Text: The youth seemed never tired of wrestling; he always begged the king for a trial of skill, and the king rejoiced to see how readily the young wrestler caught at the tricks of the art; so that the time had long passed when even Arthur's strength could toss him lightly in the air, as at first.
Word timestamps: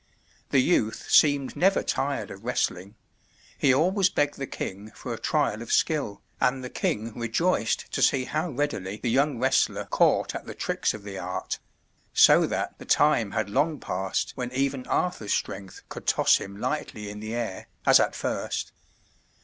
The 0.49 0.61
youth 0.61 1.11
seemed 1.11 1.55
never 1.55 1.83
tired 1.83 2.31
of 2.31 2.43
wrestling; 2.43 2.95
he 3.55 3.71
always 3.71 4.09
begged 4.09 4.39
the 4.39 4.47
king 4.47 4.89
for 4.95 5.13
a 5.13 5.19
trial 5.19 5.61
of 5.61 5.71
skill, 5.71 6.23
and 6.39 6.63
the 6.63 6.71
king 6.71 7.19
rejoiced 7.19 7.91
to 7.93 8.01
see 8.01 8.25
how 8.25 8.49
readily 8.49 8.97
the 8.97 9.11
young 9.11 9.37
wrestler 9.37 9.85
caught 9.85 10.33
at 10.33 10.47
the 10.47 10.55
tricks 10.55 10.95
of 10.95 11.03
the 11.03 11.19
art; 11.19 11.59
so 12.13 12.47
that 12.47 12.79
the 12.79 12.85
time 12.85 13.29
had 13.33 13.47
long 13.51 13.79
passed 13.79 14.31
when 14.33 14.51
even 14.53 14.87
Arthur's 14.87 15.35
strength 15.35 15.83
could 15.87 16.07
toss 16.07 16.37
him 16.37 16.59
lightly 16.59 17.07
in 17.07 17.19
the 17.19 17.35
air, 17.35 17.67
as 17.85 17.99
at 17.99 18.15
first. 18.15 18.71